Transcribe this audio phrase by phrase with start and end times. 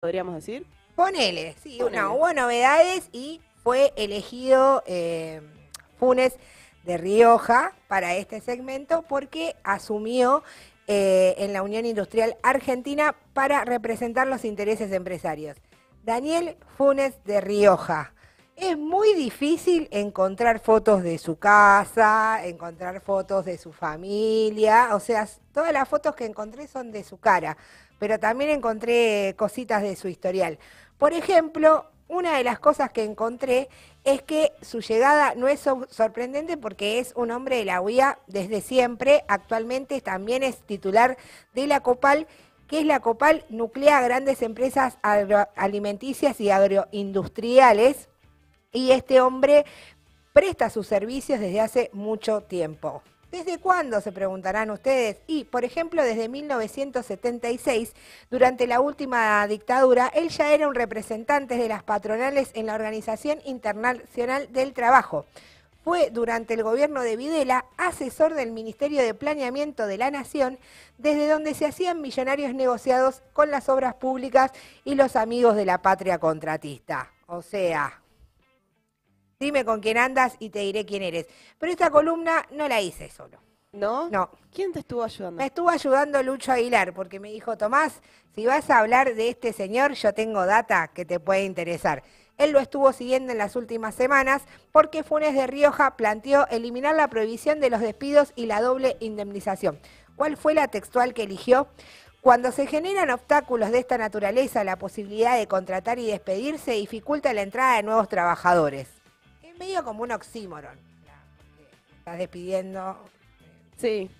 [0.00, 0.66] podríamos decir.
[0.96, 2.02] Ponele, sí, Ponele.
[2.02, 5.42] no, hubo novedades y fue elegido eh,
[5.98, 6.38] Funes
[6.84, 10.42] de Rioja para este segmento porque asumió
[10.86, 15.58] eh, en la Unión Industrial Argentina para representar los intereses empresarios.
[16.02, 18.14] Daniel Funes de Rioja.
[18.60, 25.26] Es muy difícil encontrar fotos de su casa, encontrar fotos de su familia, o sea,
[25.54, 27.56] todas las fotos que encontré son de su cara,
[27.98, 30.58] pero también encontré cositas de su historial.
[30.98, 33.70] Por ejemplo, una de las cosas que encontré
[34.04, 38.18] es que su llegada no es so- sorprendente porque es un hombre de la UIA
[38.26, 41.16] desde siempre, actualmente también es titular
[41.54, 42.26] de la COPAL,
[42.66, 48.09] que es la COPAL, nuclea grandes empresas agroalimenticias y agroindustriales,
[48.72, 49.64] y este hombre
[50.32, 53.02] presta sus servicios desde hace mucho tiempo.
[53.30, 54.00] ¿Desde cuándo?
[54.00, 55.18] Se preguntarán ustedes.
[55.28, 57.92] Y, por ejemplo, desde 1976,
[58.28, 63.38] durante la última dictadura, él ya era un representante de las patronales en la Organización
[63.44, 65.26] Internacional del Trabajo.
[65.84, 70.58] Fue durante el gobierno de Videla asesor del Ministerio de Planeamiento de la Nación,
[70.98, 74.50] desde donde se hacían millonarios negociados con las obras públicas
[74.84, 77.12] y los amigos de la patria contratista.
[77.26, 77.99] O sea,
[79.40, 81.26] dime con quién andas y te diré quién eres.
[81.58, 83.38] Pero esta columna no la hice solo.
[83.72, 84.10] ¿No?
[84.10, 85.38] No, ¿Quién te estuvo ayudando?
[85.38, 88.00] me estuvo ayudando Lucho Aguilar porque me dijo, Tomás,
[88.34, 92.02] si vas a hablar de este señor, yo tengo data que te puede interesar.
[92.36, 97.08] Él lo estuvo siguiendo en las últimas semanas porque Funes de Rioja planteó eliminar la
[97.08, 99.78] prohibición de los despidos y la doble indemnización.
[100.16, 101.68] ¿Cuál fue la textual que eligió?
[102.20, 107.42] Cuando se generan obstáculos de esta naturaleza, la posibilidad de contratar y despedirse dificulta la
[107.42, 108.99] entrada de nuevos trabajadores.
[109.60, 110.78] Medio como un oxímoron.
[111.98, 112.96] Estás despidiendo,
[113.76, 114.10] Sí.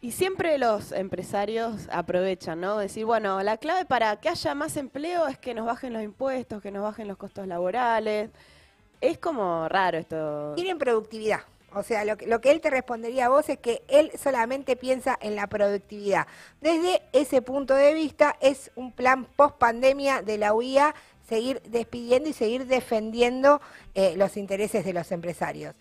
[0.00, 2.78] Y siempre los empresarios aprovechan, ¿no?
[2.78, 6.60] Decir, bueno, la clave para que haya más empleo es que nos bajen los impuestos,
[6.60, 8.30] que nos bajen los costos laborales.
[9.00, 10.54] Es como raro esto.
[10.56, 11.42] Quieren productividad.
[11.74, 14.74] O sea, lo que, lo que él te respondería a vos es que él solamente
[14.74, 16.26] piensa en la productividad.
[16.60, 20.94] Desde ese punto de vista, es un plan post pandemia de la UIA
[21.26, 23.60] seguir despidiendo y seguir defendiendo
[23.94, 25.74] eh, los intereses de los empresarios.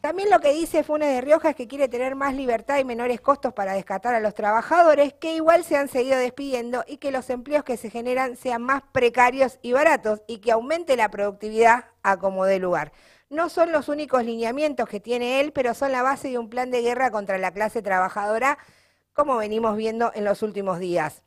[0.00, 3.20] También lo que dice Funes de Rioja es que quiere tener más libertad y menores
[3.20, 7.28] costos para descartar a los trabajadores, que igual se han seguido despidiendo y que los
[7.28, 12.18] empleos que se generan sean más precarios y baratos y que aumente la productividad a
[12.18, 12.92] como dé lugar.
[13.30, 16.70] No son los únicos lineamientos que tiene él, pero son la base de un plan
[16.70, 18.58] de guerra contra la clase trabajadora,
[19.12, 21.25] como venimos viendo en los últimos días.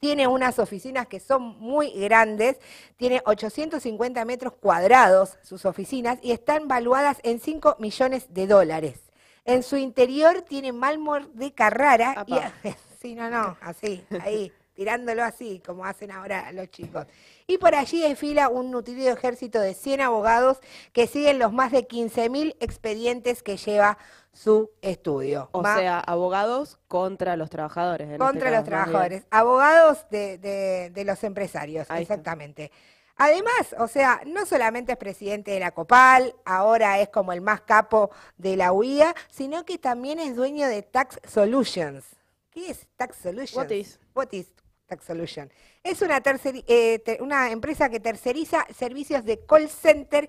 [0.00, 2.58] Tiene unas oficinas que son muy grandes,
[2.96, 8.98] tiene 850 metros cuadrados sus oficinas y están valuadas en 5 millones de dólares.
[9.44, 12.34] En su interior tiene mármol de Carrara y
[13.02, 14.50] sí, no, no, así, ahí,
[14.84, 17.04] tirándolo así, como hacen ahora los chicos.
[17.46, 20.56] Y por allí desfila un nutrido ejército de 100 abogados
[20.94, 23.98] que siguen los más de 15.000 expedientes que lleva
[24.32, 25.50] su estudio.
[25.52, 28.06] O sea, abogados contra los trabajadores.
[28.06, 32.14] en este contra los trabajadores, abogados de, de- de los empresarios, Ahí está.
[32.14, 32.72] exactamente.
[33.16, 37.60] Además, o sea, no solamente es presidente de la Copal, ahora es como el más
[37.60, 42.02] capo de la UIA, sino que también es dueño de Tax Solutions.
[42.48, 43.54] ¿Qué es Tax Solutions?
[43.56, 44.00] What is?
[44.14, 44.46] What is
[44.90, 45.50] Tax Solution?
[45.84, 50.28] Es una, eh, una empresa que terceriza servicios de call center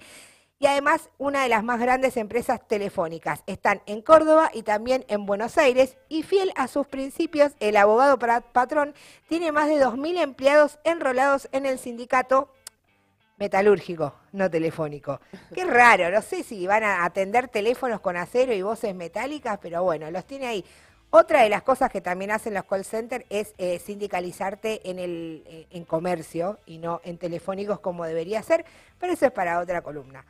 [0.60, 3.44] y además una de las más grandes empresas telefónicas.
[3.48, 8.20] Están en Córdoba y también en Buenos Aires y fiel a sus principios, el abogado
[8.20, 8.94] patrón
[9.28, 12.54] tiene más de 2.000 empleados enrolados en el sindicato
[13.38, 15.20] metalúrgico, no telefónico.
[15.56, 19.82] Qué raro, no sé si van a atender teléfonos con acero y voces metálicas, pero
[19.84, 20.66] bueno, los tiene ahí.
[21.14, 25.44] Otra de las cosas que también hacen los call centers es eh, sindicalizarte en el
[25.46, 28.64] eh, en comercio y no en telefónicos como debería ser,
[28.98, 30.26] pero eso es para otra columna.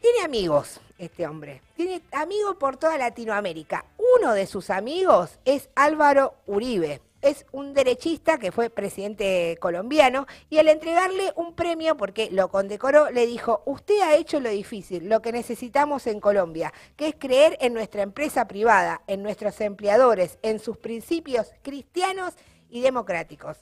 [0.00, 3.84] Tiene amigos este hombre, tiene amigos por toda Latinoamérica.
[4.18, 7.02] Uno de sus amigos es Álvaro Uribe.
[7.22, 13.10] Es un derechista que fue presidente colombiano y al entregarle un premio, porque lo condecoró,
[13.10, 17.56] le dijo, usted ha hecho lo difícil, lo que necesitamos en Colombia, que es creer
[17.60, 22.34] en nuestra empresa privada, en nuestros empleadores, en sus principios cristianos
[22.68, 23.56] y democráticos.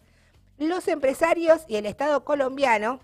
[0.56, 3.00] Los empresarios y el Estado colombiano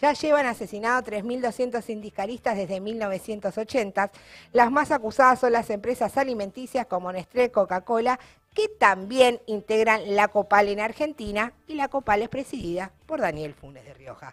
[0.00, 4.10] ya llevan asesinado 3.200 sindicalistas desde 1980.
[4.52, 8.18] Las más acusadas son las empresas alimenticias como Nestlé, Coca-Cola,
[8.54, 13.84] que también integran la Copal en Argentina y la Copal es presidida por Daniel Funes
[13.84, 14.32] de Rioja.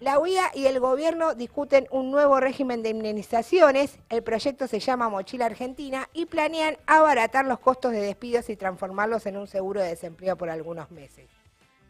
[0.00, 3.98] La UIA y el gobierno discuten un nuevo régimen de indemnizaciones.
[4.10, 9.26] El proyecto se llama Mochila Argentina y planean abaratar los costos de despidos y transformarlos
[9.26, 11.28] en un seguro de desempleo por algunos meses.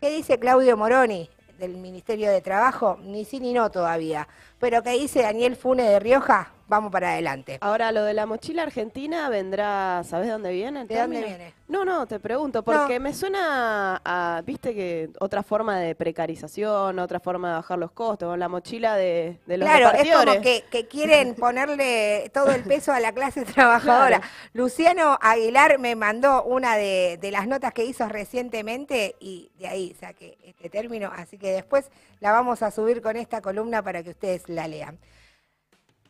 [0.00, 1.28] ¿Qué dice Claudio Moroni
[1.58, 2.98] del Ministerio de Trabajo?
[3.02, 4.26] Ni sí ni no todavía.
[4.58, 6.52] Pero ¿qué dice Daniel Funes de Rioja?
[6.68, 7.56] Vamos para adelante.
[7.62, 10.84] Ahora, lo de la mochila argentina vendrá, ¿sabes de dónde viene?
[10.84, 11.54] ¿De dónde viene?
[11.66, 17.20] No, no, te pregunto, porque me suena a, viste que otra forma de precarización, otra
[17.20, 20.86] forma de bajar los costos, la mochila de, de los Claro, es como que, que
[20.86, 24.18] quieren ponerle todo el peso a la clase trabajadora.
[24.18, 24.32] Claro.
[24.52, 29.96] Luciano Aguilar me mandó una de, de las notas que hizo recientemente y de ahí
[29.98, 34.10] saqué este término, así que después la vamos a subir con esta columna para que
[34.10, 34.98] ustedes la lean.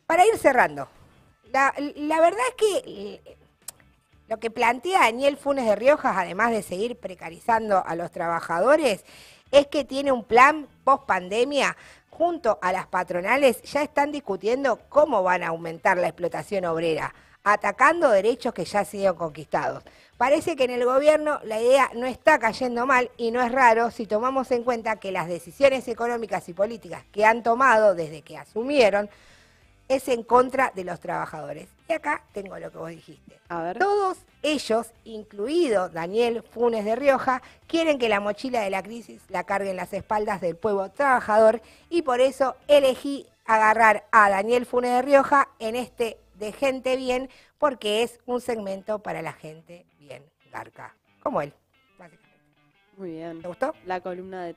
[0.08, 0.88] Para ir cerrando,
[1.52, 1.70] la,
[2.18, 3.36] verdad es que
[4.26, 9.04] lo que plantea Daniel Funes de Riojas, además de seguir precarizando a los trabajadores,
[9.50, 11.76] es que tiene un plan post pandemia.
[12.08, 17.14] Junto a las patronales ya están discutiendo cómo van a aumentar la explotación obrera,
[17.44, 19.84] atacando derechos que ya han sido conquistados.
[20.16, 23.90] Parece que en el gobierno la idea no está cayendo mal y no es raro
[23.90, 28.38] si tomamos en cuenta que las decisiones económicas y políticas que han tomado desde que
[28.38, 29.10] asumieron
[29.88, 31.68] es en contra de los trabajadores.
[31.88, 33.38] Y acá tengo lo que vos dijiste.
[33.48, 33.78] A ver.
[33.78, 39.44] Todos ellos, incluido Daniel Funes de Rioja, quieren que la mochila de la crisis la
[39.44, 45.02] carguen las espaldas del pueblo trabajador y por eso elegí agarrar a Daniel Funes de
[45.02, 50.94] Rioja en este de gente bien porque es un segmento para la gente bien, garca,
[51.22, 51.52] como él.
[52.98, 53.40] Muy bien.
[53.40, 53.74] ¿Te gustó?
[53.86, 54.54] La columna de